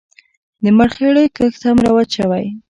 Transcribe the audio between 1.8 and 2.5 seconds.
رواج شوی.